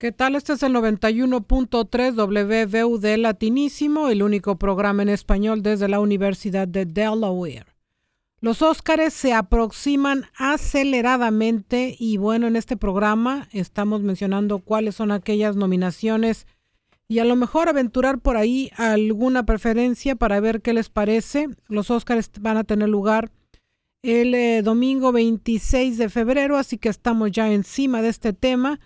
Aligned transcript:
¿Qué 0.00 0.12
tal? 0.12 0.34
Este 0.34 0.54
es 0.54 0.62
el 0.62 0.72
91.3 0.72 2.14
WVUD 2.14 3.18
Latinísimo, 3.18 4.08
el 4.08 4.22
único 4.22 4.56
programa 4.56 5.02
en 5.02 5.10
español 5.10 5.62
desde 5.62 5.88
la 5.88 6.00
Universidad 6.00 6.66
de 6.66 6.86
Delaware. 6.86 7.66
Los 8.40 8.62
Óscares 8.62 9.12
se 9.12 9.34
aproximan 9.34 10.24
aceleradamente 10.38 11.96
y 11.98 12.16
bueno, 12.16 12.46
en 12.46 12.56
este 12.56 12.78
programa 12.78 13.46
estamos 13.52 14.00
mencionando 14.00 14.60
cuáles 14.60 14.94
son 14.94 15.10
aquellas 15.10 15.54
nominaciones 15.54 16.46
y 17.06 17.18
a 17.18 17.26
lo 17.26 17.36
mejor 17.36 17.68
aventurar 17.68 18.20
por 18.20 18.38
ahí 18.38 18.70
alguna 18.78 19.44
preferencia 19.44 20.16
para 20.16 20.40
ver 20.40 20.62
qué 20.62 20.72
les 20.72 20.88
parece. 20.88 21.50
Los 21.68 21.90
Óscares 21.90 22.30
van 22.40 22.56
a 22.56 22.64
tener 22.64 22.88
lugar 22.88 23.30
el 24.02 24.34
eh, 24.34 24.62
domingo 24.62 25.12
26 25.12 25.98
de 25.98 26.08
febrero, 26.08 26.56
así 26.56 26.78
que 26.78 26.88
estamos 26.88 27.32
ya 27.32 27.52
encima 27.52 28.00
de 28.00 28.08
este 28.08 28.32
tema. 28.32 28.80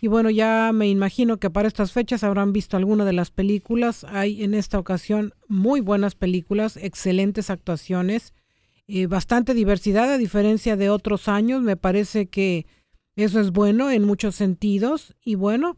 Y 0.00 0.08
bueno, 0.08 0.30
ya 0.30 0.70
me 0.72 0.88
imagino 0.88 1.36
que 1.36 1.50
para 1.50 1.68
estas 1.68 1.92
fechas 1.92 2.24
habrán 2.24 2.52
visto 2.52 2.76
alguna 2.76 3.04
de 3.04 3.12
las 3.12 3.30
películas. 3.30 4.04
Hay 4.04 4.42
en 4.42 4.54
esta 4.54 4.78
ocasión 4.78 5.34
muy 5.46 5.80
buenas 5.80 6.14
películas, 6.14 6.78
excelentes 6.78 7.50
actuaciones, 7.50 8.32
eh, 8.88 9.06
bastante 9.06 9.52
diversidad 9.52 10.10
a 10.10 10.18
diferencia 10.18 10.76
de 10.76 10.88
otros 10.88 11.28
años. 11.28 11.62
Me 11.62 11.76
parece 11.76 12.28
que 12.28 12.66
eso 13.14 13.40
es 13.40 13.50
bueno 13.50 13.90
en 13.90 14.04
muchos 14.04 14.36
sentidos. 14.36 15.14
Y 15.22 15.34
bueno, 15.34 15.76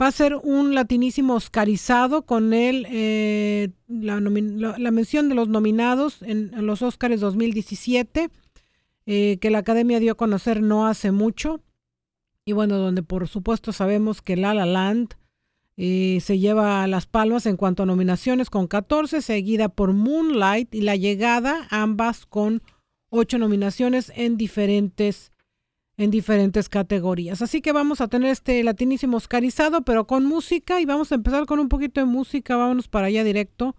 va 0.00 0.08
a 0.08 0.12
ser 0.12 0.34
un 0.34 0.74
latinísimo 0.74 1.34
oscarizado 1.34 2.26
con 2.26 2.52
él, 2.52 2.86
eh, 2.90 3.70
la, 3.88 4.20
mención 4.20 5.30
de 5.30 5.34
los 5.34 5.48
nominados 5.48 6.20
en, 6.22 6.50
los 6.66 6.82
Oscars 6.82 7.18
2017, 7.18 8.28
eh, 9.06 9.38
que 9.40 9.50
la 9.50 9.58
Academia 9.58 10.00
dio 10.00 10.12
a 10.12 10.16
conocer 10.16 10.60
no 10.60 10.86
hace 10.86 11.12
mucho. 11.12 11.62
Y 12.46 12.52
bueno, 12.52 12.76
donde 12.76 13.02
por 13.02 13.26
supuesto 13.26 13.72
sabemos 13.72 14.20
que 14.20 14.36
La 14.36 14.52
La 14.52 14.66
Land 14.66 15.14
eh, 15.76 16.18
se 16.20 16.38
lleva 16.38 16.86
las 16.86 17.06
palmas 17.06 17.46
en 17.46 17.56
cuanto 17.56 17.82
a 17.82 17.86
nominaciones 17.86 18.50
con 18.50 18.68
14, 18.68 19.22
seguida 19.22 19.68
por 19.68 19.92
Moonlight 19.92 20.74
y 20.74 20.82
La 20.82 20.94
Llegada, 20.94 21.66
ambas 21.70 22.26
con 22.26 22.62
8 23.08 23.38
nominaciones 23.38 24.12
en 24.14 24.36
diferentes, 24.36 25.32
en 25.96 26.10
diferentes 26.10 26.68
categorías. 26.68 27.42
Así 27.42 27.62
que 27.62 27.72
vamos 27.72 28.00
a 28.00 28.08
tener 28.08 28.30
este 28.30 28.62
latinísimo 28.62 29.16
oscarizado, 29.16 29.82
pero 29.82 30.06
con 30.06 30.24
música 30.26 30.80
y 30.80 30.84
vamos 30.84 31.12
a 31.12 31.16
empezar 31.16 31.46
con 31.46 31.58
un 31.58 31.68
poquito 31.68 32.00
de 32.00 32.06
música, 32.06 32.56
vámonos 32.56 32.88
para 32.88 33.06
allá 33.06 33.24
directo. 33.24 33.74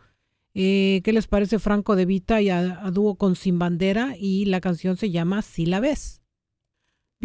Eh, 0.53 1.01
¿Qué 1.03 1.13
les 1.13 1.27
parece 1.27 1.59
Franco 1.59 1.95
de 1.95 2.05
Vita 2.05 2.41
y 2.41 2.49
a, 2.49 2.85
a 2.85 2.91
dúo 2.91 3.15
con 3.15 3.35
Sin 3.35 3.59
Bandera? 3.59 4.15
Y 4.17 4.45
la 4.45 4.59
canción 4.59 4.97
se 4.97 5.11
llama 5.11 5.41
Si 5.43 5.65
la 5.65 5.79
ves. 5.79 6.24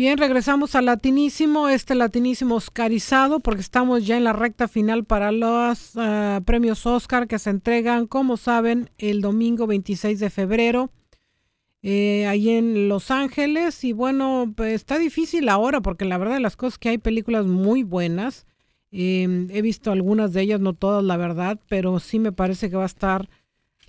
Bien, 0.00 0.16
regresamos 0.16 0.76
al 0.76 0.86
latinísimo, 0.86 1.68
este 1.68 1.94
latinísimo 1.94 2.54
oscarizado, 2.54 3.40
porque 3.40 3.60
estamos 3.60 4.06
ya 4.06 4.16
en 4.16 4.24
la 4.24 4.32
recta 4.32 4.66
final 4.66 5.04
para 5.04 5.30
los 5.30 5.92
ah, 5.96 6.40
premios 6.46 6.86
Oscar 6.86 7.28
que 7.28 7.38
se 7.38 7.50
entregan, 7.50 8.06
como 8.06 8.38
saben, 8.38 8.88
el 8.96 9.20
domingo 9.20 9.66
26 9.66 10.18
de 10.18 10.30
febrero, 10.30 10.90
eh, 11.82 12.26
ahí 12.26 12.48
en 12.48 12.88
Los 12.88 13.10
Ángeles. 13.10 13.84
Y 13.84 13.92
bueno, 13.92 14.50
pues 14.56 14.72
está 14.72 14.96
difícil 14.96 15.50
ahora, 15.50 15.82
porque 15.82 16.06
la 16.06 16.16
verdad 16.16 16.36
de 16.36 16.40
las 16.40 16.56
cosas 16.56 16.78
que 16.78 16.88
hay 16.88 16.96
películas 16.96 17.44
muy 17.44 17.82
buenas. 17.82 18.46
Em, 18.90 19.50
he 19.50 19.60
visto 19.60 19.92
algunas 19.92 20.32
de 20.32 20.40
ellas, 20.40 20.60
no 20.60 20.72
todas, 20.72 21.04
la 21.04 21.18
verdad, 21.18 21.60
pero 21.68 22.00
sí 22.00 22.18
me 22.18 22.32
parece 22.32 22.70
que 22.70 22.76
va 22.76 22.84
a 22.84 22.86
estar 22.86 23.28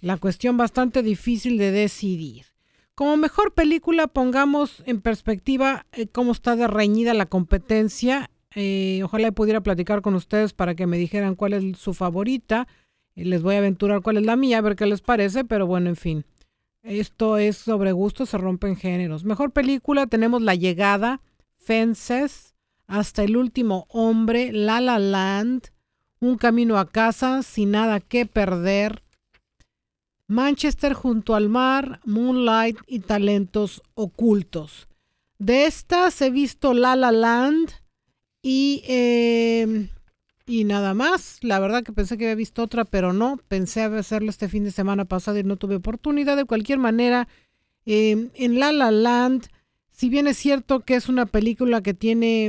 la 0.02 0.18
cuestión 0.18 0.58
bastante 0.58 1.04
difícil 1.04 1.58
de 1.58 1.72
decidir. 1.72 2.51
Como 2.96 3.18
mejor 3.18 3.54
película, 3.54 4.08
pongamos 4.08 4.84
en 4.86 5.02
perspectiva 5.02 5.86
eh, 5.92 6.08
cómo 6.08 6.34
está 6.34 6.56
de 6.56 6.68
reñida 6.68 7.14
la 7.14 7.26
competencia. 7.26 8.30
Eh, 8.54 9.02
ojalá 9.04 9.32
pudiera 9.32 9.62
platicar 9.62 10.02
con 10.02 10.14
ustedes 10.16 10.54
para 10.54 10.76
que 10.76 10.88
me 10.88 10.98
dijeran 10.98 11.36
cuál 11.36 11.54
es 11.54 11.78
su 11.78 11.94
favorita. 11.94 12.68
Eh, 13.16 13.26
les 13.26 13.42
voy 13.42 13.56
a 13.56 13.60
aventurar 13.60 14.02
cuál 14.02 14.18
es 14.18 14.26
la 14.26 14.36
mía, 14.36 14.58
a 14.58 14.62
ver 14.62 14.76
qué 14.76 14.86
les 14.86 15.02
parece, 15.02 15.46
pero 15.46 15.66
bueno, 15.68 15.90
en 15.90 15.96
fin. 15.96 16.26
Esto 16.84 17.38
es 17.38 17.58
sobre 17.58 17.92
gusto, 17.92 18.26
se 18.26 18.38
rompen 18.38 18.76
géneros. 18.76 19.24
Mejor 19.24 19.52
película 19.52 20.08
tenemos 20.08 20.42
La 20.42 20.56
Llegada, 20.56 21.22
Fences, 21.58 22.56
Hasta 22.88 23.24
el 23.24 23.38
Último 23.38 23.86
Hombre, 23.90 24.52
La 24.52 24.82
La 24.82 25.00
Land, 25.00 25.70
Un 26.20 26.38
Camino 26.38 26.78
a 26.78 26.90
Casa, 26.90 27.44
Sin 27.44 27.72
Nada 27.72 28.00
que 28.00 28.26
Perder, 28.26 29.04
Manchester 30.32 30.94
junto 30.94 31.36
al 31.36 31.50
mar, 31.50 32.00
Moonlight 32.06 32.78
y 32.88 33.00
Talentos 33.00 33.82
Ocultos. 33.96 34.88
De 35.40 35.66
estas 35.66 36.22
he 36.22 36.30
visto 36.30 36.74
La 36.74 36.96
La 36.96 37.12
Land 37.12 37.70
y, 38.42 38.82
em, 38.88 39.90
y 40.46 40.64
nada 40.64 40.94
más. 40.94 41.40
La 41.42 41.60
verdad 41.60 41.84
que 41.84 41.92
pensé 41.92 42.18
que 42.18 42.24
había 42.24 42.36
visto 42.36 42.64
otra, 42.64 42.86
pero 42.86 43.12
no. 43.12 43.42
Pensé 43.50 43.82
hacerlo 43.82 44.30
este 44.30 44.48
fin 44.48 44.64
de 44.64 44.72
semana 44.72 45.04
pasado 45.04 45.38
y 45.38 45.44
no 45.44 45.58
tuve 45.58 45.76
oportunidad. 45.76 46.38
De 46.38 46.46
cualquier 46.46 46.80
manera, 46.80 47.28
em, 47.86 48.30
en 48.36 48.58
La 48.58 48.72
La 48.72 48.90
Land, 48.90 49.48
si 49.92 50.08
bien 50.08 50.28
es 50.28 50.38
cierto 50.38 50.80
que 50.80 50.96
es 50.96 51.10
una 51.10 51.26
película 51.26 51.82
que 51.82 51.94
tiene 51.94 52.46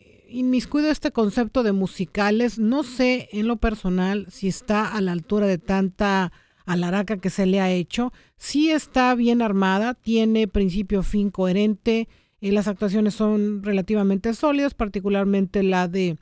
eh, 0.00 0.26
inmiscuido 0.28 0.90
este 0.90 1.12
concepto 1.12 1.62
de 1.62 1.72
musicales, 1.72 2.58
no 2.58 2.82
sé 2.82 3.30
en 3.32 3.48
lo 3.48 3.56
personal 3.56 4.26
si 4.30 4.48
está 4.48 4.86
a 4.86 5.00
la 5.00 5.12
altura 5.12 5.46
de 5.46 5.56
tanta 5.56 6.30
a 6.64 6.76
la 6.76 6.88
araca 6.88 7.16
que 7.18 7.30
se 7.30 7.46
le 7.46 7.60
ha 7.60 7.70
hecho. 7.70 8.12
Sí 8.36 8.70
está 8.70 9.14
bien 9.14 9.42
armada, 9.42 9.94
tiene 9.94 10.48
principio 10.48 11.02
fin 11.02 11.30
coherente, 11.30 12.08
eh, 12.42 12.50
las 12.50 12.66
actuaciones 12.66 13.14
son 13.14 13.62
relativamente 13.62 14.34
sólidas, 14.34 14.74
particularmente 14.74 15.62
la 15.62 15.86
de 15.86 16.18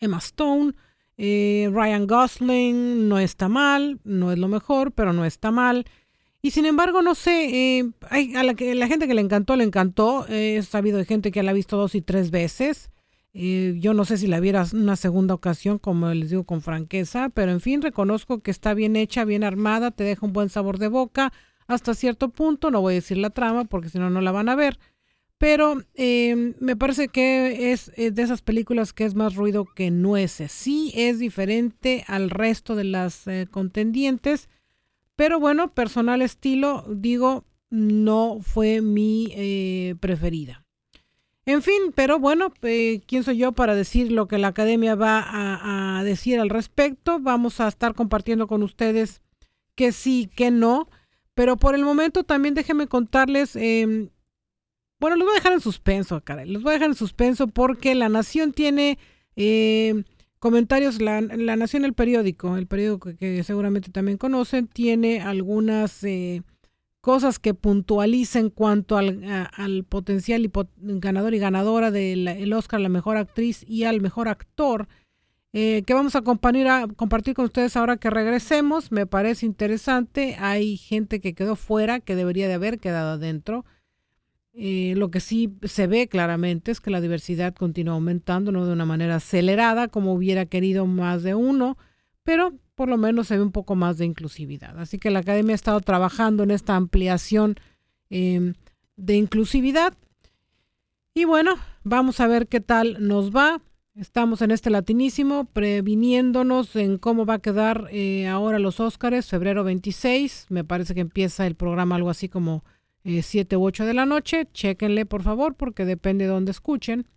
Emma 0.00 0.18
Stone. 0.18 0.74
Eh, 1.16 1.70
Ryan 1.72 2.06
Gosling 2.06 3.08
no 3.08 3.18
está 3.18 3.48
mal, 3.48 4.00
no 4.04 4.32
es 4.32 4.38
lo 4.38 4.48
mejor, 4.48 4.92
pero 4.92 5.12
no 5.12 5.24
está 5.24 5.52
mal. 5.52 5.86
Y 6.42 6.50
sin 6.50 6.66
embargo, 6.66 7.02
no 7.02 7.14
sé, 7.14 7.78
eh, 7.78 7.90
hay, 8.10 8.34
a 8.34 8.42
la, 8.42 8.54
que, 8.54 8.74
la 8.74 8.88
gente 8.88 9.06
que 9.06 9.14
le 9.14 9.20
encantó, 9.20 9.54
le 9.56 9.64
encantó. 9.64 10.26
he 10.28 10.60
sabido 10.62 10.98
de 10.98 11.04
gente 11.04 11.30
que 11.30 11.42
la 11.42 11.52
ha 11.52 11.54
visto 11.54 11.76
dos 11.76 11.94
y 11.94 12.02
tres 12.02 12.30
veces. 12.30 12.90
Eh, 13.40 13.76
yo 13.78 13.94
no 13.94 14.04
sé 14.04 14.18
si 14.18 14.26
la 14.26 14.40
vieras 14.40 14.72
una 14.72 14.96
segunda 14.96 15.32
ocasión, 15.32 15.78
como 15.78 16.12
les 16.12 16.30
digo 16.30 16.42
con 16.42 16.60
franqueza, 16.60 17.28
pero 17.28 17.52
en 17.52 17.60
fin, 17.60 17.80
reconozco 17.80 18.40
que 18.40 18.50
está 18.50 18.74
bien 18.74 18.96
hecha, 18.96 19.24
bien 19.24 19.44
armada, 19.44 19.92
te 19.92 20.02
deja 20.02 20.26
un 20.26 20.32
buen 20.32 20.48
sabor 20.48 20.78
de 20.80 20.88
boca 20.88 21.32
hasta 21.68 21.94
cierto 21.94 22.30
punto. 22.30 22.72
No 22.72 22.80
voy 22.80 22.94
a 22.94 22.96
decir 22.96 23.16
la 23.16 23.30
trama 23.30 23.64
porque 23.64 23.90
si 23.90 23.98
no, 24.00 24.10
no 24.10 24.22
la 24.22 24.32
van 24.32 24.48
a 24.48 24.56
ver. 24.56 24.80
Pero 25.38 25.84
eh, 25.94 26.54
me 26.58 26.74
parece 26.74 27.06
que 27.06 27.70
es 27.70 27.92
eh, 27.94 28.10
de 28.10 28.22
esas 28.22 28.42
películas 28.42 28.92
que 28.92 29.04
es 29.04 29.14
más 29.14 29.36
ruido 29.36 29.66
que 29.66 29.92
nueces. 29.92 30.50
Sí 30.50 30.92
es 30.96 31.20
diferente 31.20 32.04
al 32.08 32.30
resto 32.30 32.74
de 32.74 32.84
las 32.84 33.26
contendientes, 33.52 34.48
pero 35.14 35.38
bueno, 35.38 35.74
personal 35.74 36.22
estilo, 36.22 36.84
digo, 36.88 37.44
no 37.70 38.38
fue 38.42 38.80
mi 38.80 39.96
preferida. 40.00 40.67
En 41.48 41.62
fin, 41.62 41.94
pero 41.94 42.18
bueno, 42.18 42.52
eh, 42.60 43.00
¿quién 43.06 43.24
soy 43.24 43.38
yo 43.38 43.52
para 43.52 43.74
decir 43.74 44.12
lo 44.12 44.28
que 44.28 44.36
la 44.36 44.48
academia 44.48 44.94
va 44.94 45.24
a, 45.98 46.04
decir 46.04 46.38
al 46.40 46.50
respecto? 46.50 47.20
Vamos 47.20 47.58
a 47.58 47.68
estar 47.68 47.94
compartiendo 47.94 48.46
con 48.46 48.62
ustedes 48.62 49.22
que 49.74 49.92
sí, 49.92 50.28
que 50.36 50.50
no, 50.50 50.90
pero 51.32 51.56
por 51.56 51.74
el 51.74 51.84
momento 51.84 52.22
también 52.22 52.52
déjenme 52.52 52.86
contarles, 52.86 53.56
em, 53.56 54.10
bueno, 55.00 55.16
los 55.16 55.24
voy 55.24 55.36
a 55.36 55.40
dejar 55.40 55.54
en 55.54 55.62
suspenso, 55.62 56.22
caray, 56.22 56.46
los 56.50 56.62
voy 56.62 56.72
a 56.72 56.74
dejar 56.74 56.90
en 56.90 56.96
suspenso 56.96 57.48
porque 57.48 57.94
La 57.94 58.10
Nación 58.10 58.52
tiene 58.52 58.98
em, 59.34 60.04
comentarios, 60.40 61.00
la, 61.00 61.22
la, 61.22 61.56
Nación, 61.56 61.86
el 61.86 61.94
periódico, 61.94 62.58
el 62.58 62.66
periódico 62.66 63.16
que, 63.16 63.42
seguramente 63.42 63.90
también 63.90 64.18
conocen, 64.18 64.66
tiene 64.66 65.22
algunas... 65.22 66.04
Cosas 67.08 67.38
que 67.38 67.54
puntualicen 67.54 68.50
cuanto 68.50 68.98
al, 68.98 69.24
al 69.56 69.84
potencial 69.84 70.52
ganador 70.76 71.32
y 71.32 71.38
ganadora 71.38 71.90
del 71.90 72.52
Oscar 72.52 72.80
a 72.80 72.82
la 72.82 72.90
mejor 72.90 73.16
actriz 73.16 73.64
y 73.66 73.84
al 73.84 74.02
mejor 74.02 74.28
actor, 74.28 74.88
eh, 75.54 75.84
que 75.86 75.94
vamos 75.94 76.16
a 76.16 76.20
compartir, 76.20 76.68
a 76.68 76.86
compartir 76.86 77.32
con 77.32 77.46
ustedes 77.46 77.78
ahora 77.78 77.96
que 77.96 78.10
regresemos. 78.10 78.92
Me 78.92 79.06
parece 79.06 79.46
interesante. 79.46 80.36
Hay 80.38 80.76
gente 80.76 81.22
que 81.22 81.32
quedó 81.32 81.56
fuera, 81.56 81.98
que 81.98 82.14
debería 82.14 82.46
de 82.46 82.52
haber 82.52 82.78
quedado 82.78 83.12
adentro. 83.12 83.64
Eh, 84.52 84.92
lo 84.94 85.10
que 85.10 85.20
sí 85.20 85.56
se 85.62 85.86
ve 85.86 86.08
claramente 86.08 86.72
es 86.72 86.78
que 86.82 86.90
la 86.90 87.00
diversidad 87.00 87.54
continúa 87.54 87.94
aumentando, 87.94 88.52
no 88.52 88.66
de 88.66 88.72
una 88.74 88.84
manera 88.84 89.14
acelerada 89.14 89.88
como 89.88 90.12
hubiera 90.12 90.44
querido 90.44 90.84
más 90.84 91.22
de 91.22 91.34
uno, 91.34 91.78
pero 92.22 92.52
por 92.78 92.88
lo 92.88 92.96
menos 92.96 93.26
se 93.26 93.36
ve 93.36 93.42
un 93.42 93.50
poco 93.50 93.74
más 93.74 93.98
de 93.98 94.04
inclusividad. 94.04 94.78
Así 94.78 95.00
que 95.00 95.10
la 95.10 95.18
academia 95.18 95.52
ha 95.52 95.56
estado 95.56 95.80
trabajando 95.80 96.44
en 96.44 96.52
esta 96.52 96.76
ampliación 96.76 97.56
em, 98.08 98.54
de 98.96 99.16
inclusividad. 99.16 99.94
Y 101.12 101.24
bueno, 101.24 101.56
vamos 101.82 102.20
a 102.20 102.28
ver 102.28 102.46
qué 102.46 102.60
tal 102.60 103.04
nos 103.04 103.34
va. 103.34 103.60
Estamos 103.96 104.42
en 104.42 104.52
este 104.52 104.70
latinísimo, 104.70 105.46
previniéndonos 105.46 106.76
en 106.76 106.98
cómo 106.98 107.26
va 107.26 107.34
a 107.34 107.38
quedar 107.40 107.88
eh, 107.90 108.28
ahora 108.28 108.60
los 108.60 108.78
Óscares, 108.78 109.26
febrero 109.26 109.64
26. 109.64 110.46
Me 110.48 110.62
parece 110.62 110.94
que 110.94 111.00
empieza 111.00 111.48
el 111.48 111.56
programa 111.56 111.96
algo 111.96 112.10
así 112.10 112.28
como 112.28 112.62
7 113.02 113.56
u 113.56 113.64
8 113.64 113.86
de 113.86 113.94
la 113.94 114.06
noche. 114.06 114.46
Chéquenle, 114.52 115.04
por 115.04 115.24
favor, 115.24 115.56
porque 115.56 115.84
depende 115.84 116.26
de 116.26 116.30
dónde 116.30 116.52
escuchen 116.52 117.08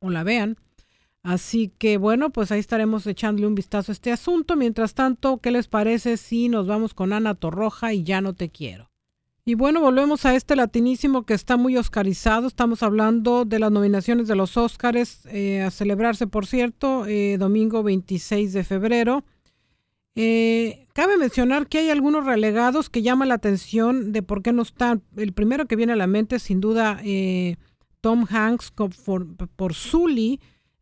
o 0.00 0.10
la 0.10 0.24
vean. 0.24 0.58
Así 1.22 1.72
que 1.78 1.98
bueno, 1.98 2.30
pues 2.30 2.52
ahí 2.52 2.60
estaremos 2.60 3.06
echándole 3.06 3.46
un 3.46 3.54
vistazo 3.54 3.92
a 3.92 3.94
este 3.94 4.12
asunto. 4.12 4.56
Mientras 4.56 4.94
tanto, 4.94 5.38
¿qué 5.38 5.50
les 5.50 5.68
parece 5.68 6.16
si 6.16 6.48
nos 6.48 6.66
vamos 6.66 6.94
con 6.94 7.12
Ana 7.12 7.34
Torroja 7.34 7.92
y 7.92 8.04
Ya 8.04 8.20
no 8.20 8.34
te 8.34 8.50
quiero? 8.50 8.88
Y 9.48 9.54
bueno, 9.54 9.80
volvemos 9.80 10.26
a 10.26 10.34
este 10.34 10.56
latinísimo 10.56 11.24
que 11.24 11.32
está 11.32 11.56
muy 11.56 11.78
oscarizado. 11.78 12.46
Estamos 12.46 12.82
hablando 12.82 13.46
de 13.46 13.58
las 13.58 13.72
nominaciones 13.72 14.28
de 14.28 14.36
los 14.36 14.58
Óscares 14.58 15.22
eh, 15.24 15.62
a 15.62 15.70
celebrarse, 15.70 16.26
por 16.26 16.46
cierto, 16.46 17.06
eh, 17.06 17.38
domingo 17.38 17.82
26 17.82 18.52
de 18.52 18.62
febrero. 18.62 19.24
Eh, 20.14 20.86
cabe 20.92 21.16
mencionar 21.16 21.66
que 21.66 21.78
hay 21.78 21.88
algunos 21.88 22.26
relegados 22.26 22.90
que 22.90 23.00
llaman 23.00 23.28
la 23.28 23.36
atención 23.36 24.12
de 24.12 24.22
por 24.22 24.42
qué 24.42 24.52
no 24.52 24.60
están. 24.60 25.02
El 25.16 25.32
primero 25.32 25.64
que 25.64 25.76
viene 25.76 25.94
a 25.94 25.96
la 25.96 26.06
mente, 26.06 26.40
sin 26.40 26.60
duda, 26.60 27.00
Tom 28.02 28.26
Hanks 28.28 28.70
por, 28.70 29.34
por 29.34 29.72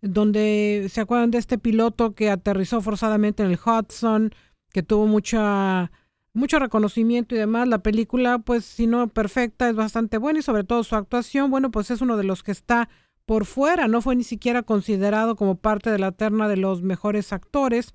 donde 0.02 0.88
se 0.90 1.00
acuerdan 1.00 1.30
de 1.30 1.38
este 1.38 1.58
piloto 1.58 2.14
que 2.14 2.30
aterrizó 2.30 2.80
forzadamente 2.80 3.42
en 3.42 3.50
el 3.50 3.58
Hudson, 3.58 4.32
que 4.72 4.82
tuvo 4.82 5.06
mucha 5.06 5.90
mucho 6.36 6.58
reconocimiento 6.58 7.34
y 7.34 7.38
demás. 7.38 7.66
La 7.66 7.78
película, 7.78 8.38
pues, 8.38 8.64
si 8.64 8.86
no 8.86 9.08
perfecta, 9.08 9.68
es 9.68 9.74
bastante 9.74 10.18
buena 10.18 10.40
y 10.40 10.42
sobre 10.42 10.64
todo 10.64 10.84
su 10.84 10.94
actuación, 10.94 11.50
bueno, 11.50 11.70
pues 11.70 11.90
es 11.90 12.02
uno 12.02 12.16
de 12.16 12.24
los 12.24 12.42
que 12.42 12.52
está 12.52 12.88
por 13.24 13.44
fuera, 13.44 13.88
no 13.88 14.02
fue 14.02 14.14
ni 14.14 14.22
siquiera 14.22 14.62
considerado 14.62 15.34
como 15.34 15.56
parte 15.56 15.90
de 15.90 15.98
la 15.98 16.12
terna 16.12 16.46
de 16.46 16.56
los 16.56 16.82
mejores 16.82 17.32
actores. 17.32 17.94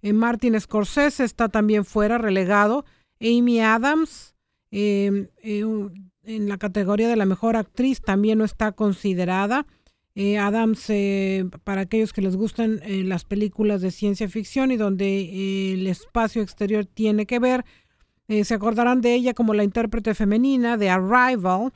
Eh, 0.00 0.12
Martin 0.12 0.60
Scorsese 0.60 1.22
está 1.22 1.48
también 1.48 1.84
fuera, 1.84 2.18
relegado. 2.18 2.84
Amy 3.20 3.60
Adams, 3.60 4.34
em, 4.72 5.28
eh, 5.42 5.64
en 6.24 6.48
la 6.48 6.58
categoría 6.58 7.08
de 7.08 7.16
la 7.16 7.26
mejor 7.26 7.56
actriz, 7.56 8.00
también 8.00 8.38
no 8.38 8.44
está 8.44 8.72
considerada. 8.72 9.66
Eh, 10.14 10.36
Adams, 10.36 10.90
eh, 10.90 11.46
para 11.64 11.82
aquellos 11.82 12.12
que 12.12 12.20
les 12.20 12.36
gustan 12.36 12.80
eh, 12.82 13.02
las 13.02 13.24
películas 13.24 13.80
de 13.80 13.90
ciencia 13.90 14.28
ficción 14.28 14.70
y 14.70 14.76
donde 14.76 15.72
el 15.72 15.86
espacio 15.86 16.42
exterior 16.42 16.84
tiene 16.84 17.26
que 17.26 17.38
ver, 17.38 17.64
se 18.28 18.54
acordarán 18.54 19.02
de 19.02 19.14
ella 19.14 19.34
como 19.34 19.52
la 19.52 19.62
intérprete 19.62 20.14
femenina 20.14 20.78
de 20.78 20.88
Arrival 20.88 21.70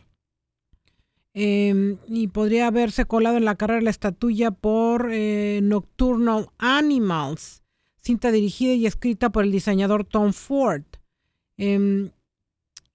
em, 1.35 1.99
y 2.09 2.29
podría 2.29 2.69
haberse 2.69 3.05
colado 3.05 3.37
en 3.37 3.45
la 3.45 3.57
carrera 3.57 3.83
la 3.83 3.91
estatuilla 3.91 4.53
por 4.53 5.11
Nocturnal 5.11 6.49
Animals, 6.57 7.63
cinta 8.01 8.33
dirigida 8.33 8.73
y 8.73 8.87
escrita 8.87 9.29
por 9.29 9.45
el 9.45 9.53
diseñador 9.53 10.05
Tom 10.05 10.33
Ford. 10.33 10.85
Em, 11.59 12.11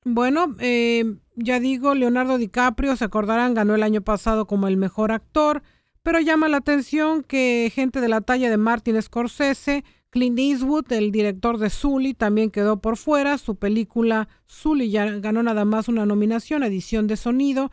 bueno, 0.05 0.55
em, 0.59 1.19
ya 1.35 1.59
digo, 1.59 1.95
Leonardo 1.95 2.37
DiCaprio, 2.37 2.95
se 2.95 3.05
acordarán, 3.05 3.53
ganó 3.53 3.75
el 3.75 3.83
año 3.83 4.01
pasado 4.01 4.45
como 4.45 4.67
el 4.67 4.77
mejor 4.77 5.11
actor, 5.11 5.63
pero 6.03 6.19
llama 6.19 6.49
la 6.49 6.57
atención 6.57 7.23
que 7.23 7.71
gente 7.73 8.01
de 8.01 8.09
la 8.09 8.21
talla 8.21 8.49
de 8.49 8.57
Martin 8.57 9.01
Scorsese, 9.01 9.83
Clint 10.09 10.39
Eastwood, 10.39 10.91
el 10.91 11.11
director 11.11 11.57
de 11.57 11.69
Sully, 11.69 12.13
también 12.13 12.51
quedó 12.51 12.81
por 12.81 12.97
fuera. 12.97 13.37
Su 13.37 13.55
película 13.55 14.27
Sully 14.45 14.89
ya 14.89 15.05
ganó 15.19 15.41
nada 15.41 15.63
más 15.63 15.87
una 15.87 16.05
nominación, 16.05 16.63
edición 16.63 17.07
de 17.07 17.15
sonido, 17.15 17.71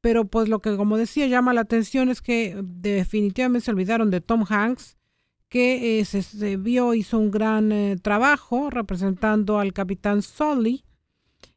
pero 0.00 0.26
pues 0.26 0.48
lo 0.48 0.60
que 0.60 0.76
como 0.76 0.96
decía 0.96 1.26
llama 1.26 1.52
la 1.52 1.62
atención 1.62 2.08
es 2.08 2.22
que 2.22 2.56
definitivamente 2.62 3.64
se 3.64 3.70
olvidaron 3.72 4.10
de 4.10 4.20
Tom 4.20 4.44
Hanks, 4.48 4.98
que 5.48 5.98
eh, 5.98 6.04
se, 6.04 6.56
vio, 6.56 6.94
hizo 6.94 7.18
un 7.18 7.32
gran 7.32 7.72
eh, 7.72 7.96
trabajo 8.00 8.70
representando 8.70 9.58
al 9.58 9.72
capitán 9.72 10.22
Sully 10.22 10.84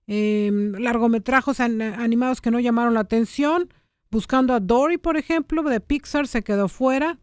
eh, 0.07 0.51
largometrajes 0.79 1.59
animados 1.59 2.41
que 2.41 2.51
no 2.51 2.59
llamaron 2.59 2.93
la 2.93 3.01
atención. 3.01 3.69
Buscando 4.11 4.53
a 4.53 4.59
Dory, 4.59 4.97
por 4.97 5.17
ejemplo, 5.17 5.63
de 5.63 5.79
Pixar 5.79 6.27
se 6.27 6.43
quedó 6.43 6.67
fuera. 6.67 7.19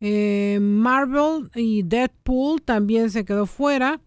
Eh, 0.00 0.58
Marvel 0.60 1.50
y 1.54 1.82
Deadpool 1.82 2.62
también 2.62 3.10
se 3.10 3.24
quedó 3.24 3.46
fuera. 3.46 4.00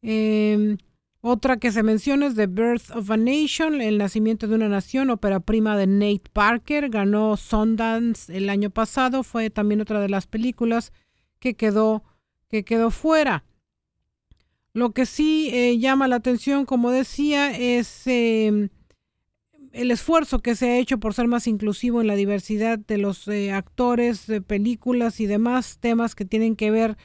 Em, 0.00 0.78
otra 1.20 1.56
que 1.56 1.72
se 1.72 1.82
menciona 1.82 2.26
es 2.26 2.36
The 2.36 2.46
Birth 2.46 2.90
of 2.94 3.10
a 3.10 3.16
Nation, 3.16 3.80
El 3.80 3.98
nacimiento 3.98 4.46
de 4.46 4.54
una 4.54 4.68
nación, 4.68 5.10
ópera 5.10 5.40
prima 5.40 5.76
de 5.76 5.86
Nate 5.86 6.30
Parker. 6.32 6.90
Ganó 6.90 7.36
Sundance 7.36 8.34
el 8.34 8.48
año 8.50 8.70
pasado. 8.70 9.22
Fue 9.24 9.50
también 9.50 9.80
otra 9.80 10.00
de 10.00 10.08
las 10.08 10.26
películas 10.26 10.92
que 11.40 11.54
quedó, 11.54 12.04
que 12.48 12.64
quedó 12.64 12.90
fuera. 12.90 13.44
Lo 14.78 14.92
que 14.92 15.06
sí 15.06 15.50
eh, 15.52 15.76
llama 15.80 16.06
la 16.06 16.14
atención, 16.14 16.64
como 16.64 16.92
decía, 16.92 17.50
es 17.50 18.02
em, 18.06 18.68
el 19.72 19.90
esfuerzo 19.90 20.38
que 20.38 20.54
se 20.54 20.70
ha 20.70 20.78
hecho 20.78 21.00
por 21.00 21.14
ser 21.14 21.26
más 21.26 21.48
inclusivo 21.48 22.00
en 22.00 22.06
la 22.06 22.14
diversidad 22.14 22.78
de 22.78 22.96
los 22.96 23.26
eh, 23.26 23.50
actores, 23.50 24.28
de 24.28 24.40
películas 24.40 25.18
y 25.18 25.26
demás 25.26 25.78
temas 25.80 26.14
que 26.14 26.24
tienen 26.24 26.54
que 26.54 26.70
ver 26.70 26.96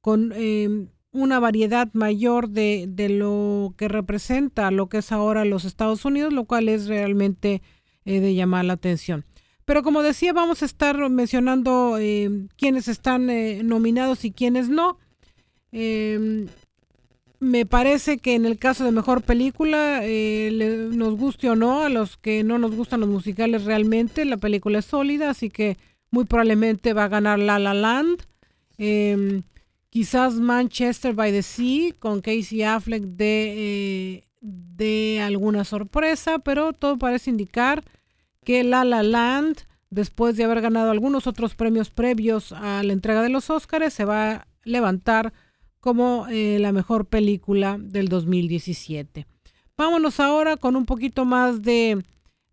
con 0.00 0.32
em, 0.34 0.88
una 1.12 1.38
variedad 1.38 1.88
mayor 1.92 2.48
de, 2.48 2.86
de, 2.88 3.08
lo 3.08 3.74
que 3.76 3.86
representa 3.86 4.72
lo 4.72 4.88
que 4.88 4.98
es 4.98 5.12
ahora 5.12 5.44
los 5.44 5.64
Estados 5.64 6.04
Unidos, 6.04 6.32
lo 6.32 6.46
cual 6.46 6.68
es 6.68 6.88
realmente 6.88 7.62
eh, 8.06 8.18
de 8.18 8.34
llamar 8.34 8.64
la 8.64 8.72
atención. 8.72 9.24
Pero 9.64 9.84
como 9.84 10.02
decía, 10.02 10.32
vamos 10.32 10.62
a 10.62 10.66
estar 10.66 11.08
mencionando 11.08 11.96
em, 11.96 12.48
quiénes 12.56 12.88
están 12.88 13.28
nominados 13.68 14.24
y 14.24 14.32
quiénes 14.32 14.68
no 14.68 14.98
me 17.40 17.64
parece 17.64 18.18
que 18.18 18.34
en 18.34 18.44
el 18.44 18.58
caso 18.58 18.84
de 18.84 18.92
mejor 18.92 19.22
película, 19.22 20.00
eh, 20.04 20.88
nos 20.92 21.16
guste 21.16 21.48
o 21.48 21.56
no, 21.56 21.82
a 21.82 21.88
los 21.88 22.18
que 22.18 22.44
no 22.44 22.58
nos 22.58 22.76
gustan 22.76 23.00
los 23.00 23.08
musicales 23.08 23.64
realmente, 23.64 24.26
la 24.26 24.36
película 24.36 24.80
es 24.80 24.84
sólida, 24.84 25.30
así 25.30 25.48
que 25.48 25.78
muy 26.10 26.26
probablemente 26.26 26.92
va 26.92 27.04
a 27.04 27.08
ganar 27.08 27.38
La 27.38 27.58
La 27.58 27.72
Land. 27.72 28.26
Em, 28.76 29.42
quizás 29.88 30.34
Manchester 30.34 31.14
by 31.14 31.32
the 31.32 31.42
Sea 31.42 31.94
con 31.98 32.20
Casey 32.20 32.62
Affleck 32.62 33.04
de, 33.04 34.24
de 34.40 35.20
alguna 35.22 35.64
sorpresa, 35.64 36.40
pero 36.40 36.74
todo 36.74 36.98
parece 36.98 37.30
indicar 37.30 37.82
que 38.44 38.64
La 38.64 38.84
La 38.84 39.02
Land, 39.02 39.62
después 39.88 40.36
de 40.36 40.44
haber 40.44 40.60
ganado 40.60 40.90
algunos 40.90 41.26
otros 41.26 41.54
premios 41.54 41.90
previos 41.90 42.52
a 42.52 42.82
la 42.82 42.92
entrega 42.92 43.22
de 43.22 43.30
los 43.30 43.48
Oscars, 43.48 43.94
se 43.94 44.04
va 44.04 44.30
a 44.30 44.46
levantar 44.64 45.32
como 45.80 46.26
eh, 46.28 46.58
la 46.60 46.72
mejor 46.72 47.06
película 47.06 47.78
del 47.80 48.08
2017. 48.08 49.26
Vámonos 49.76 50.20
ahora 50.20 50.56
con 50.56 50.76
un 50.76 50.84
poquito 50.84 51.24
más 51.24 51.62
de, 51.62 52.04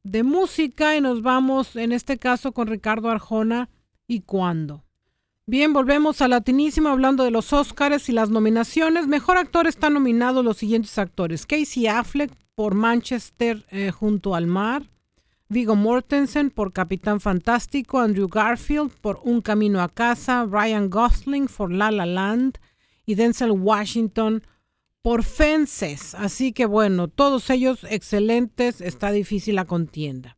de 0.03 0.23
música 0.23 0.95
y 0.95 1.01
nos 1.01 1.21
vamos 1.21 1.75
en 1.75 1.91
este 1.91 2.17
caso 2.17 2.53
con 2.53 2.67
Ricardo 2.67 3.09
Arjona 3.09 3.69
y 4.07 4.21
cuándo. 4.21 4.83
Bien, 5.45 5.71
volvemos 5.71 6.21
a 6.21 6.27
Latinísimo 6.27 6.89
hablando 6.89 7.23
de 7.23 7.31
los 7.31 7.53
Oscars 7.53 8.09
y 8.09 8.11
las 8.11 8.29
nominaciones. 8.29 9.07
Mejor 9.07 9.37
actor 9.37 9.67
están 9.67 9.93
nominados 9.93 10.43
los 10.43 10.57
siguientes 10.57 10.97
actores. 10.97 11.45
Casey 11.45 11.87
Affleck 11.87 12.31
por 12.53 12.75
Manchester 12.75 13.65
eh, 13.69 13.91
junto 13.91 14.35
al 14.35 14.47
mar. 14.47 14.89
Vigo 15.47 15.77
Mortensen 15.77 16.49
por 16.49 16.73
Capitán 16.73 17.21
Fantástico. 17.21 17.99
Andrew 17.99 18.27
Garfield 18.27 18.91
por 18.99 19.21
Un 19.23 19.39
Camino 19.41 19.81
a 19.81 19.87
Casa. 19.87 20.45
Ryan 20.45 20.89
Gosling 20.89 21.47
por 21.47 21.71
La 21.71 21.91
La 21.91 22.05
Land 22.05 22.57
y 23.07 23.15
Denzel 23.15 23.51
Washington 23.51 24.43
por 25.01 25.23
Fences. 25.23 26.13
Así 26.13 26.51
que 26.51 26.67
bueno, 26.67 27.07
todos 27.07 27.49
ellos 27.49 27.79
excelentes, 27.89 28.81
está 28.81 29.11
difícil 29.11 29.55
la 29.55 29.65
contienda. 29.65 30.37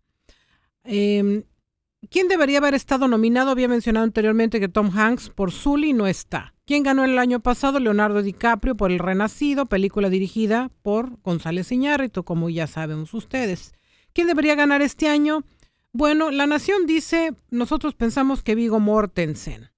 Em, 0.85 1.43
¿Quién 2.09 2.29
debería 2.29 2.59
haber 2.59 2.75
estado 2.75 3.09
nominado? 3.09 3.51
Había 3.51 3.67
mencionado 3.67 4.05
anteriormente 4.05 4.61
que 4.61 4.69
Tom 4.69 4.89
Hanks 4.95 5.29
por 5.29 5.51
Sully 5.51 5.91
no 5.91 6.07
está. 6.07 6.53
¿Quién 6.65 6.83
ganó 6.83 7.03
el 7.03 7.17
año 7.17 7.41
pasado? 7.41 7.79
Leonardo 7.79 8.21
DiCaprio 8.21 8.75
por 8.75 8.91
El 8.91 8.99
Renacido, 8.99 9.65
película 9.65 10.09
dirigida 10.09 10.71
por 10.81 11.19
González 11.23 11.71
Iñárritu, 11.71 12.23
como 12.23 12.49
ya 12.49 12.67
sabemos 12.67 13.13
ustedes. 13.13 13.73
¿Quién 14.13 14.27
debería 14.27 14.55
ganar 14.55 14.81
este 14.81 15.07
año? 15.07 15.43
Bueno, 15.91 16.29
La 16.29 16.45
Nación 16.45 16.85
dice, 16.85 17.33
nosotros 17.49 17.95
pensamos 17.95 18.43
que 18.43 18.55
Vigo 18.55 18.79
Mortensen. 18.79 19.68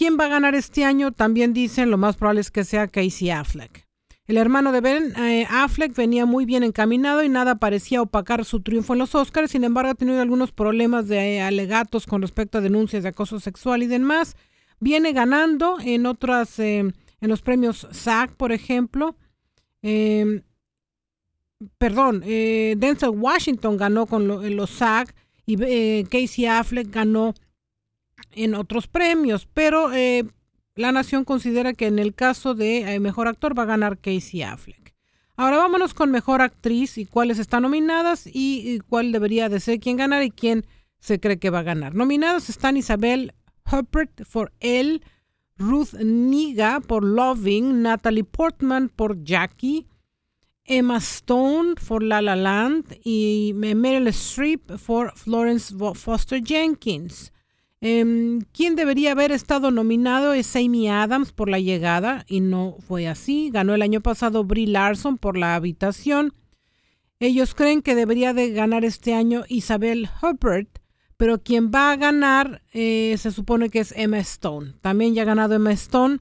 ¿Quién 0.00 0.16
va 0.18 0.24
a 0.24 0.28
ganar 0.28 0.54
este 0.54 0.82
año? 0.82 1.12
También 1.12 1.52
dicen 1.52 1.90
lo 1.90 1.98
más 1.98 2.16
probable 2.16 2.40
es 2.40 2.50
que 2.50 2.64
sea 2.64 2.88
Casey 2.88 3.28
Affleck. 3.28 3.86
El 4.24 4.38
hermano 4.38 4.72
de 4.72 4.80
Ben 4.80 5.12
eh, 5.18 5.46
Affleck 5.50 5.94
venía 5.94 6.24
muy 6.24 6.46
bien 6.46 6.62
encaminado 6.62 7.22
y 7.22 7.28
nada 7.28 7.56
parecía 7.56 8.00
opacar 8.00 8.46
su 8.46 8.62
triunfo 8.62 8.94
en 8.94 9.00
los 9.00 9.14
Oscars. 9.14 9.50
Sin 9.50 9.62
embargo, 9.62 9.90
ha 9.90 9.94
tenido 9.94 10.22
algunos 10.22 10.52
problemas 10.52 11.06
de 11.06 11.36
eh, 11.36 11.42
alegatos 11.42 12.06
con 12.06 12.22
respecto 12.22 12.56
a 12.56 12.60
denuncias 12.62 13.02
de 13.02 13.10
acoso 13.10 13.40
sexual 13.40 13.82
y 13.82 13.88
demás. 13.88 14.36
Viene 14.78 15.12
ganando 15.12 15.76
en 15.84 16.06
otras, 16.06 16.58
eh, 16.60 16.78
en 16.78 17.28
los 17.28 17.42
premios 17.42 17.86
SAG, 17.90 18.34
por 18.38 18.52
ejemplo. 18.52 19.16
Em, 19.82 20.40
perdón, 21.76 22.20
Denzel 22.20 23.10
Washington 23.10 23.76
ganó 23.76 24.06
con 24.06 24.26
los 24.26 24.70
SAG 24.70 25.14
y 25.44 26.04
Casey 26.04 26.46
Affleck 26.46 26.90
ganó 26.90 27.34
en 28.32 28.54
otros 28.54 28.86
premios, 28.86 29.48
pero 29.52 29.92
eh, 29.92 30.24
la 30.74 30.92
Nación 30.92 31.24
considera 31.24 31.72
que 31.72 31.86
en 31.86 31.98
el 31.98 32.14
caso 32.14 32.54
de 32.54 32.94
eh, 32.94 33.00
Mejor 33.00 33.28
Actor 33.28 33.58
va 33.58 33.64
a 33.64 33.66
ganar 33.66 33.98
Casey 33.98 34.42
Affleck. 34.42 34.94
Ahora 35.36 35.56
vámonos 35.56 35.94
con 35.94 36.10
Mejor 36.10 36.42
Actriz 36.42 36.98
y 36.98 37.06
cuáles 37.06 37.38
están 37.38 37.62
nominadas 37.62 38.28
y, 38.30 38.80
cuál 38.88 39.10
debería 39.10 39.48
de 39.48 39.58
ser 39.58 39.80
quién 39.80 39.96
ganar 39.96 40.22
y 40.22 40.30
quién 40.30 40.66
se 40.98 41.18
cree 41.18 41.38
que 41.38 41.48
va 41.48 41.60
a 41.60 41.62
ganar. 41.62 41.94
Nominadas 41.94 42.50
están 42.50 42.76
Isabel 42.76 43.32
Huppert 43.70 44.26
por 44.30 44.52
Elle, 44.60 45.00
Ruth 45.56 45.94
Niga 45.94 46.80
por 46.80 47.04
Loving, 47.04 47.80
Natalie 47.80 48.24
Portman 48.24 48.90
por 48.90 49.24
Jackie, 49.24 49.86
Emma 50.64 50.98
Stone 50.98 51.74
por 51.88 52.02
La 52.02 52.20
La 52.20 52.36
Land 52.36 52.98
y 53.02 53.52
Meryl 53.54 54.08
Streep 54.08 54.70
por 54.86 55.16
Florence 55.16 55.74
Foster 55.94 56.42
Jenkins. 56.44 57.32
Em, 57.82 58.42
quien 58.52 58.76
debería 58.76 59.12
haber 59.12 59.32
estado 59.32 59.70
nominado 59.70 60.34
es 60.34 60.54
Amy 60.54 60.88
Adams 60.88 61.32
por 61.32 61.48
La 61.48 61.58
Llegada 61.58 62.26
y 62.28 62.40
no 62.40 62.76
fue 62.86 63.08
así. 63.08 63.50
Ganó 63.50 63.74
el 63.74 63.82
año 63.82 64.02
pasado 64.02 64.44
Brie 64.44 64.66
Larson 64.66 65.16
por 65.16 65.38
La 65.38 65.54
Habitación. 65.54 66.34
Ellos 67.20 67.54
creen 67.54 67.82
que 67.82 67.94
debería 67.94 68.34
de 68.34 68.50
ganar 68.52 68.84
este 68.84 69.14
año 69.14 69.44
Isabel 69.48 70.08
Huppert, 70.22 70.78
pero 71.16 71.42
quien 71.42 71.70
va 71.70 71.92
a 71.92 71.96
ganar 71.96 72.62
eh, 72.72 73.16
se 73.18 73.30
supone 73.30 73.70
que 73.70 73.80
es 73.80 73.92
Emma 73.96 74.18
Stone. 74.18 74.74
También 74.82 75.14
ya 75.14 75.22
ha 75.22 75.26
ganado 75.26 75.54
Emma 75.54 75.72
Stone 75.72 76.18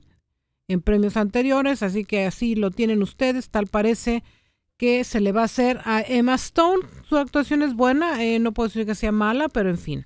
en 0.70 0.82
premios 0.82 1.18
anteriores, 1.18 1.84
así 1.84 2.06
que 2.06 2.26
así 2.26 2.56
lo 2.56 2.72
tienen 2.72 3.02
ustedes. 3.02 3.50
Tal 3.50 3.68
parece 3.68 4.24
que 4.78 5.04
se 5.04 5.20
le 5.20 5.34
va 5.34 5.42
a 5.42 5.46
hacer 5.46 5.82
a 5.84 6.02
Emma 6.02 6.36
Stone. 6.36 6.84
Su 7.08 7.18
actuación 7.18 7.64
es 7.64 7.74
buena, 7.74 8.24
eh, 8.24 8.40
no 8.40 8.54
puedo 8.54 8.70
decir 8.70 8.86
que 8.86 8.96
sea 8.96 9.12
mala, 9.12 9.50
pero 9.50 9.70
en 9.70 9.78
fin. 9.78 10.06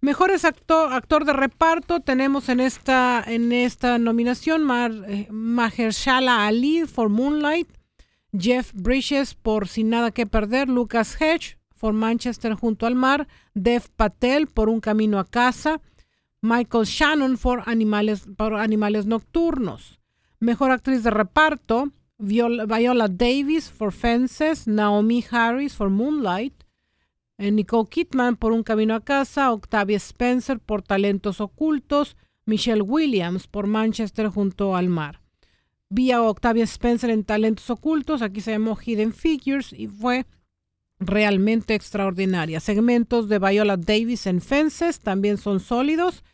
Mejores 0.00 0.44
actor, 0.44 0.92
actor 0.92 1.24
de 1.24 1.32
reparto 1.32 1.98
tenemos 2.00 2.48
en 2.48 2.60
esta, 2.60 3.22
en 3.26 3.50
esta 3.50 3.98
nominación 3.98 4.62
Mar, 4.62 4.92
eh, 5.08 5.26
Mahershala 5.30 6.46
Ali 6.46 6.84
por 6.84 7.08
Moonlight, 7.08 7.68
Jeff 8.32 8.72
Bridges 8.74 9.34
por 9.34 9.66
Sin 9.66 9.90
Nada 9.90 10.12
que 10.12 10.24
Perder, 10.24 10.68
Lucas 10.68 11.20
Hedge 11.20 11.58
por 11.80 11.94
Manchester 11.94 12.54
junto 12.54 12.86
al 12.86 12.94
mar, 12.94 13.26
Dev 13.54 13.88
Patel 13.96 14.46
por 14.46 14.68
Un 14.68 14.80
Camino 14.80 15.18
a 15.18 15.24
Casa, 15.24 15.80
Michael 16.40 16.84
Shannon 16.84 17.36
por 17.36 17.62
Animales, 17.66 18.26
Animales 18.38 19.06
Nocturnos. 19.06 19.98
Mejor 20.38 20.70
actriz 20.70 21.02
de 21.02 21.10
reparto, 21.10 21.92
Viola, 22.18 23.08
Davis 23.08 23.70
for 23.70 23.92
Fences, 23.92 24.68
Naomi 24.68 25.24
Harris 25.28 25.74
for 25.74 25.90
Moonlight, 25.90 26.54
Nicole 27.38 27.88
Kidman 27.88 28.36
por 28.36 28.52
Un 28.52 28.64
Camino 28.64 28.94
a 28.94 29.00
Casa, 29.00 29.52
Octavia 29.52 29.96
Spencer 29.96 30.58
por 30.58 30.82
Talentos 30.82 31.40
Ocultos, 31.40 32.16
Michelle 32.44 32.82
Williams 32.82 33.46
por 33.46 33.66
Manchester 33.68 34.28
junto 34.28 34.74
al 34.74 34.88
mar. 34.88 35.20
Vía 35.88 36.20
Octavia 36.22 36.64
Spencer 36.64 37.10
en 37.10 37.24
Talentos 37.24 37.70
Ocultos, 37.70 38.22
aquí 38.22 38.40
se 38.40 38.50
llamó 38.50 38.76
Hidden 38.76 39.12
Figures 39.12 39.72
y 39.72 39.86
fue 39.86 40.26
realmente 40.98 41.74
extraordinaria. 41.74 42.58
Segmentos 42.58 43.28
de 43.28 43.38
Viola 43.38 43.76
Davis 43.76 44.26
en 44.26 44.40
Fences 44.40 44.98
también 44.98 45.38
son 45.38 45.60
sólidos. 45.60 46.24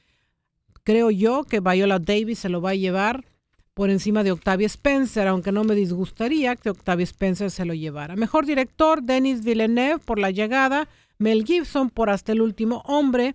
Creo 0.82 1.10
yo 1.10 1.44
que 1.44 1.60
Viola 1.60 1.98
Davis 1.98 2.38
se 2.38 2.48
lo 2.48 2.62
va 2.62 2.70
a 2.70 2.74
llevar 2.74 3.24
por 3.74 3.90
encima 3.90 4.22
de 4.22 4.30
Octavia 4.30 4.66
Spencer, 4.66 5.26
aunque 5.26 5.52
no 5.52 5.64
me 5.64 5.74
disgustaría 5.74 6.56
que 6.56 6.70
Octavia 6.70 7.04
Spencer 7.04 7.50
se 7.50 7.64
lo 7.64 7.74
llevara. 7.74 8.16
Mejor 8.16 8.46
director, 8.46 9.02
Denis 9.02 9.44
Villeneuve 9.44 9.98
por 9.98 10.18
La 10.18 10.30
Llegada, 10.30 10.88
Mel 11.18 11.44
Gibson 11.44 11.90
por 11.90 12.08
Hasta 12.08 12.32
el 12.32 12.40
Último 12.40 12.82
Hombre, 12.86 13.34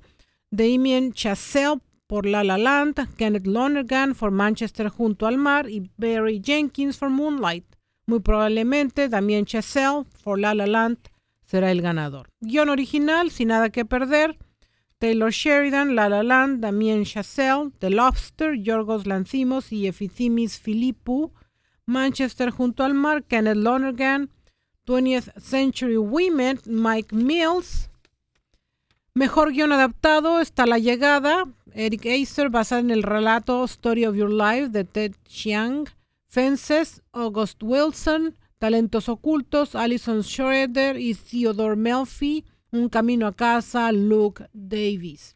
Damien 0.49 1.11
Chazelle 1.13 1.81
por 2.07 2.25
La 2.25 2.43
La 2.43 2.57
Land, 2.57 3.15
Kenneth 3.17 3.45
Lonergan 3.45 4.15
por 4.15 4.31
Manchester 4.31 4.87
junto 4.87 5.27
al 5.27 5.37
mar 5.37 5.69
y 5.69 5.91
Barry 5.97 6.41
Jenkins 6.43 6.97
por 6.97 7.09
Moonlight. 7.09 7.65
Muy 8.07 8.21
probablemente 8.21 9.09
Damien 9.09 9.45
Chazelle 9.45 10.05
por 10.23 10.39
La 10.39 10.55
La 10.55 10.65
Land 10.65 10.97
será 11.45 11.71
el 11.71 11.81
ganador. 11.81 12.29
Guión 12.39 12.69
original, 12.69 13.29
sin 13.29 13.49
nada 13.49 13.69
que 13.69 13.85
perder. 13.85 14.37
Taylor 14.99 15.31
Sheridan, 15.31 15.95
La 15.95 16.09
La 16.09 16.23
Land, 16.23 16.59
Damien 16.61 17.05
Chazelle, 17.05 17.71
The 17.79 17.89
Lobster, 17.89 18.53
Yorgos 18.53 19.07
Lanzimos 19.07 19.71
y 19.71 19.87
Efizimis 19.87 20.59
Philippou, 20.59 21.31
Manchester 21.85 22.51
junto 22.51 22.83
al 22.83 22.93
mar, 22.93 23.23
Kenneth 23.23 23.55
Lonergan, 23.55 24.29
20th 24.85 25.39
Century 25.39 25.97
Women, 25.97 26.59
Mike 26.65 27.15
Mills. 27.15 27.89
Mejor 29.13 29.53
guion 29.53 29.71
adaptado 29.71 30.41
está 30.41 30.65
La 30.65 30.79
Llegada, 30.79 31.45
Eric 31.73 32.05
Acer, 32.05 32.49
basado 32.49 32.81
en 32.81 32.91
el 32.91 33.03
relato 33.03 33.63
Story 33.63 34.05
of 34.05 34.15
Your 34.15 34.31
Life 34.31 34.69
de 34.69 34.83
Ted 34.83 35.13
Chiang, 35.25 35.87
Fences, 36.27 37.01
August 37.13 37.63
Wilson, 37.63 38.35
Talentos 38.57 39.07
Ocultos, 39.07 39.75
Alison 39.75 40.23
Schroeder 40.23 40.99
y 40.99 41.15
Theodore 41.15 41.77
Melfi. 41.77 42.45
Un 42.71 42.89
camino 42.89 43.25
a 43.25 43.33
casa, 43.33 43.91
Luke 43.91 44.47
Davis. 44.53 45.35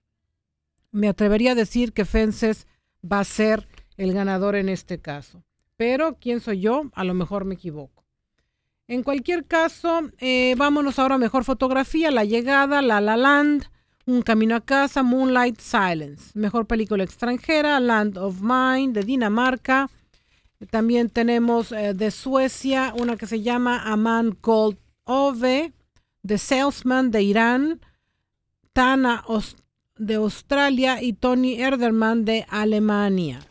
Me 0.92 1.08
atrevería 1.08 1.54
a 1.54 1.56
decir 1.56 1.94
que 1.94 2.06
Fences 2.06 2.68
va 3.04 3.20
a 3.20 3.24
ser 3.24 3.68
el 3.98 4.13
ganador 4.13 4.56
en 4.56 4.70
este 4.70 5.00
caso. 5.00 5.44
Pero, 5.75 6.18
¿quién 6.20 6.40
soy 6.40 6.60
yo? 6.62 6.84
A 6.94 7.04
lo 7.04 7.13
mejor 7.13 7.46
me 7.46 7.56
equivoco. 7.56 8.06
En 8.88 9.02
cualquier 9.02 9.46
caso, 9.46 10.12
eh, 10.20 10.54
vámonos 10.58 11.00
ahora 11.00 11.16
a 11.16 11.18
mejor 11.18 11.44
fotografía, 11.44 12.12
La 12.12 12.25
Llegada, 12.25 12.82
La 12.82 13.02
La 13.02 13.18
Land, 13.18 13.66
Un 14.06 14.22
Camino 14.22 14.56
a 14.56 14.62
Casa, 14.62 15.02
Moonlight 15.02 15.60
Silence. 15.60 16.32
Mejor 16.38 16.68
película 16.68 17.04
extranjera, 17.04 17.80
Land 17.80 18.18
of 18.18 18.42
Mine, 18.42 18.94
de 18.94 19.04
Dinamarca. 19.04 19.90
También 20.70 21.10
tenemos 21.10 21.72
eh, 21.72 21.94
de 21.94 22.12
Suecia 22.12 22.94
una 22.98 23.18
que 23.18 23.25
se 23.25 23.42
llama 23.42 23.82
A 23.92 23.96
Man 23.96 24.38
Called 24.40 24.78
Ove. 25.06 25.74
The 26.25 26.38
Salesman 26.38 27.12
de 27.12 27.22
Irán, 27.22 27.82
Tana 28.72 29.24
de 29.98 30.15
Australia 30.15 31.01
y 31.01 31.13
Tony 31.13 31.62
Erderman 31.62 32.24
de 32.24 32.46
Alemania. 32.50 33.42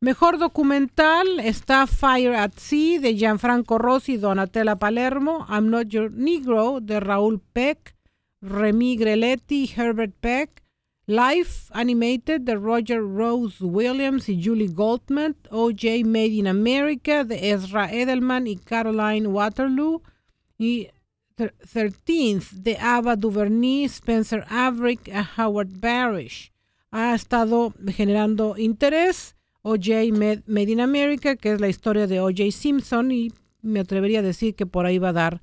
Mejor 0.00 0.38
documental 0.38 1.40
está 1.40 1.86
Fire 1.86 2.34
at 2.34 2.52
Sea 2.56 2.98
de 3.00 3.14
Gianfranco 3.14 3.78
Rossi 3.78 4.14
y 4.14 4.16
Donatella 4.16 4.76
Palermo, 4.76 5.46
I'm 5.48 5.70
Not 5.70 5.88
Your 5.88 6.10
Negro 6.10 6.80
de 6.80 7.00
Raúl 7.00 7.40
Peck, 7.52 7.94
Remy 8.40 8.96
Greletti 8.96 9.64
y 9.64 9.80
Herbert 9.80 10.14
Peck, 10.20 10.64
Life 11.06 11.70
Animated 11.72 12.40
de 12.40 12.56
Roger 12.56 13.02
Rose 13.02 13.62
Williams 13.62 14.28
y 14.28 14.42
Julie 14.42 14.68
Goldman, 14.68 15.36
OJ 15.50 16.04
Made 16.04 16.26
in 16.26 16.46
America 16.46 17.24
de 17.24 17.50
Ezra 17.50 17.92
Edelman 17.92 18.46
y 18.46 18.56
Caroline 18.56 19.26
Waterloo 19.26 20.02
y 20.58 20.88
13th 21.40 22.50
de 22.52 22.76
Ava 22.76 23.16
DuVernay, 23.16 23.84
Spencer 23.84 24.44
Averick 24.48 25.08
a 25.08 25.28
Howard 25.36 25.80
Barish. 25.80 26.52
Ha 26.90 27.14
estado 27.14 27.74
generando 27.88 28.56
interés. 28.58 29.36
OJ 29.62 30.12
Made 30.46 30.70
in 30.70 30.80
America, 30.80 31.36
que 31.36 31.52
es 31.52 31.60
la 31.60 31.68
historia 31.68 32.06
de 32.06 32.20
OJ 32.20 32.50
Simpson, 32.50 33.12
y 33.12 33.32
me 33.60 33.80
atrevería 33.80 34.20
a 34.20 34.22
decir 34.22 34.54
que 34.54 34.64
por 34.66 34.86
ahí 34.86 34.98
va 34.98 35.10
a 35.10 35.12
dar 35.12 35.42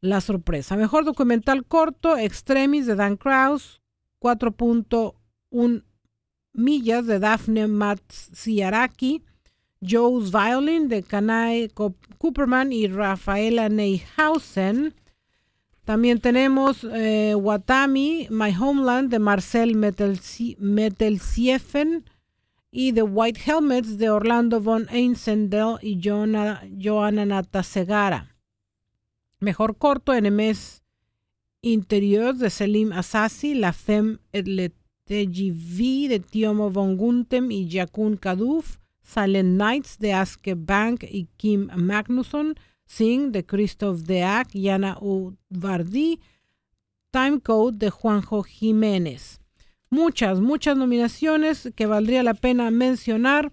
la 0.00 0.20
sorpresa. 0.20 0.76
Mejor 0.76 1.04
documental 1.04 1.64
corto, 1.64 2.16
Extremis 2.16 2.86
de 2.86 2.94
Dan 2.94 3.16
Kraus, 3.16 3.80
4.1 4.20 5.84
millas 6.52 7.06
de 7.06 7.18
Daphne 7.18 7.66
Matsiaraki, 7.66 9.22
Joe's 9.80 10.30
Violin 10.30 10.88
de 10.88 11.02
Kanae 11.02 11.70
Cooperman 12.18 12.72
y 12.72 12.88
Rafaela 12.88 13.68
Neyhausen. 13.68 14.94
También 15.84 16.20
tenemos 16.20 16.84
eh, 16.92 17.34
Watami, 17.36 18.26
My 18.30 18.52
Homeland 18.52 19.10
de 19.10 19.18
Marcel 19.18 19.76
Metelsiefen 20.58 22.04
y 22.72 22.92
The 22.92 23.02
White 23.02 23.40
Helmets 23.46 23.96
de 23.96 24.10
Orlando 24.10 24.60
von 24.60 24.88
Einsendel 24.90 25.76
y 25.82 26.00
Joanna, 26.02 26.62
Joanna 26.76 27.24
Natasegara. 27.24 28.34
Mejor 29.38 29.76
corto, 29.76 30.12
NMS 30.12 30.82
Interior 31.62 32.34
de 32.34 32.50
Selim 32.50 32.92
Asasi, 32.92 33.54
La 33.54 33.72
Femme 33.72 34.18
et 34.32 34.46
le 34.46 34.72
TGV 35.04 36.08
de 36.08 36.18
Tiomo 36.18 36.70
von 36.70 36.96
Guntem 36.96 37.50
y 37.50 37.68
Jakun 37.68 38.16
Kaduf. 38.16 38.80
Silent 39.06 39.56
Nights 39.56 39.98
de 39.98 40.12
Aske 40.12 40.54
Bank 40.54 41.04
y 41.04 41.28
Kim 41.36 41.68
Magnusson, 41.74 42.56
Sing 42.86 43.32
de 43.32 43.46
Christoph 43.46 44.00
Deak 44.00 44.54
y 44.54 44.68
Ana 44.68 44.98
Uvardi, 45.00 46.20
Time 47.12 47.40
Code 47.40 47.78
de 47.78 47.90
Juanjo 47.90 48.42
Jiménez. 48.42 49.40
Muchas, 49.90 50.40
muchas 50.40 50.76
nominaciones 50.76 51.72
que 51.74 51.86
valdría 51.86 52.22
la 52.22 52.34
pena 52.34 52.70
mencionar. 52.70 53.52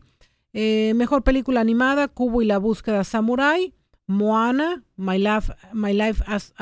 Eh, 0.54 0.94
mejor 0.96 1.24
película 1.24 1.62
animada, 1.62 2.08
Cubo 2.08 2.42
y 2.42 2.46
la 2.46 2.58
búsqueda 2.58 3.04
samurai, 3.04 3.74
Moana, 4.08 4.84
My 4.96 5.18
Life, 5.18 5.54
My 5.72 5.94
Life 5.94 6.24
as, 6.28 6.54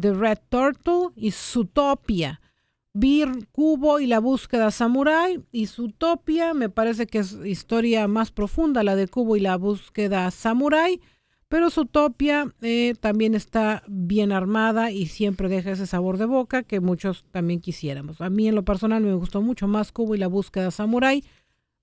The 0.00 0.14
Red 0.14 0.38
Turtle 0.48 1.08
y 1.16 1.32
Zootopia. 1.32 2.40
Bir 3.00 3.46
Cubo 3.52 4.00
y 4.00 4.08
la 4.08 4.18
búsqueda 4.18 4.72
samurai 4.72 5.40
y 5.52 5.66
Zootopia, 5.66 6.52
me 6.52 6.68
parece 6.68 7.06
que 7.06 7.18
es 7.18 7.38
historia 7.44 8.08
más 8.08 8.32
profunda 8.32 8.82
la 8.82 8.96
de 8.96 9.06
Cubo 9.06 9.36
y 9.36 9.40
la 9.40 9.56
búsqueda 9.56 10.28
samurai, 10.32 11.00
Pero 11.46 11.70
Zootopia 11.70 12.52
eh, 12.60 12.94
también 12.98 13.36
está 13.36 13.84
bien 13.86 14.32
armada 14.32 14.90
y 14.90 15.06
siempre 15.06 15.48
deja 15.48 15.70
ese 15.70 15.86
sabor 15.86 16.18
de 16.18 16.26
boca 16.26 16.64
que 16.64 16.80
muchos 16.80 17.24
también 17.30 17.60
quisiéramos. 17.60 18.20
A 18.20 18.30
mí 18.30 18.48
en 18.48 18.56
lo 18.56 18.64
personal 18.64 19.04
me 19.04 19.14
gustó 19.14 19.42
mucho 19.42 19.68
más 19.68 19.92
Cubo 19.92 20.16
y 20.16 20.18
la 20.18 20.26
búsqueda 20.26 20.72
samurai, 20.72 21.22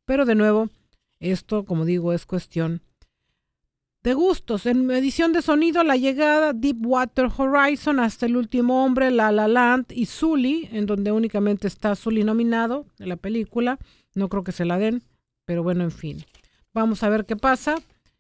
pero 0.04 0.26
de 0.26 0.36
nuevo, 0.36 0.68
esto 1.22 1.64
como 1.64 1.86
digo 1.86 2.12
es 2.12 2.26
cuestión 2.26 2.82
de 4.06 4.14
gustos. 4.14 4.68
En 4.68 4.90
edición 4.92 5.34
de 5.34 5.42
sonido, 5.42 5.84
La 5.84 5.98
Llegada, 5.98 6.54
Deepwater 6.54 7.28
Horizon, 7.36 8.00
Hasta 8.00 8.28
el 8.28 8.38
Último 8.38 8.86
Hombre, 8.86 9.10
La 9.10 9.32
La 9.32 9.48
Land 9.48 9.88
y 9.90 10.06
Sully, 10.06 10.70
en 10.72 10.86
donde 10.86 11.12
únicamente 11.12 11.68
está 11.68 11.96
Sully 11.96 12.24
nominado 12.24 12.86
en 13.00 13.10
la 13.10 13.16
película. 13.16 13.80
No 14.14 14.30
creo 14.30 14.44
que 14.44 14.52
se 14.52 14.64
la 14.64 14.78
den, 14.78 15.02
pero 15.46 15.64
bueno, 15.64 15.84
en 15.84 15.90
fin. 15.90 16.24
Vamos 16.72 17.02
a 17.02 17.10
ver 17.10 17.26
qué 17.26 17.36
pasa. 17.36 17.78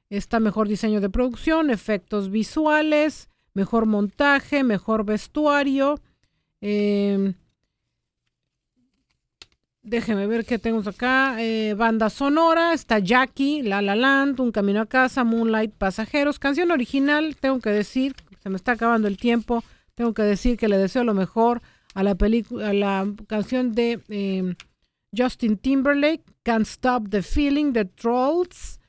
Está 0.09 0.39
mejor 0.39 0.67
diseño 0.67 1.01
de 1.01 1.11
producción, 1.11 1.69
efectos 1.69 2.31
visuales, 2.31 3.29
mejor 3.53 3.85
montaje, 3.85 4.63
mejor 4.63 5.05
vestuario. 5.05 6.01
Eh, 6.61 7.35
Déjeme 9.85 10.25
ver 10.25 10.45
qué 10.45 10.57
tenemos 10.57 10.87
acá. 10.87 11.35
Eh, 11.39 11.75
banda 11.75 12.09
sonora, 12.09 12.73
está 12.73 12.97
Jackie, 12.97 13.61
La 13.61 13.83
La 13.83 13.95
Land, 13.95 14.39
Un 14.39 14.51
Camino 14.51 14.81
a 14.81 14.87
Casa, 14.87 15.23
Moonlight, 15.23 15.75
Pasajeros. 15.75 16.39
Canción 16.39 16.71
original, 16.71 17.35
tengo 17.39 17.59
que 17.59 17.69
decir, 17.69 18.15
se 18.41 18.49
me 18.49 18.55
está 18.55 18.71
acabando 18.71 19.07
el 19.07 19.17
tiempo, 19.17 19.63
tengo 19.93 20.15
que 20.15 20.23
decir 20.23 20.57
que 20.57 20.69
le 20.69 20.79
deseo 20.79 21.03
lo 21.03 21.13
mejor 21.13 21.61
a 21.93 22.01
la, 22.01 22.17
a 22.17 22.73
la 22.73 23.13
canción 23.27 23.73
de 23.73 24.01
em, 24.09 24.55
Justin 25.15 25.55
Timberlake, 25.55 26.23
Can't 26.41 26.65
Stop 26.65 27.11
the 27.11 27.21
Feeling, 27.21 27.73
The 27.73 27.85
Trolls. 27.85 28.79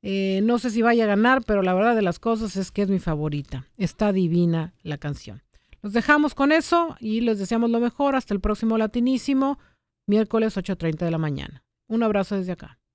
Eh, 0.00 0.40
no 0.42 0.58
sé 0.58 0.70
si 0.70 0.80
vaya 0.80 1.04
a 1.04 1.08
ganar, 1.08 1.42
pero 1.44 1.60
la 1.60 1.74
verdad 1.74 1.94
de 1.94 2.00
las 2.00 2.18
cosas 2.18 2.56
es 2.56 2.70
que 2.70 2.80
es 2.80 2.88
mi 2.88 2.98
favorita. 2.98 3.66
Está 3.76 4.10
divina 4.10 4.72
la 4.82 4.96
canción. 4.96 5.42
Los 5.82 5.92
dejamos 5.92 6.34
con 6.34 6.50
eso 6.50 6.96
y 6.98 7.20
les 7.20 7.38
deseamos 7.38 7.68
lo 7.68 7.78
mejor. 7.78 8.16
Hasta 8.16 8.32
el 8.32 8.40
próximo 8.40 8.78
latinísimo 8.78 9.58
miércoles 10.06 10.56
8.30 10.56 11.04
de 11.04 11.10
la 11.10 11.18
mañana. 11.18 11.64
Un 11.88 12.02
abrazo 12.02 12.36
desde 12.36 12.52
acá. 12.52 12.78